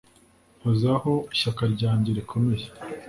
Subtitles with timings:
[0.59, 2.65] Mpozaho ishyaka ryanjye rikomeye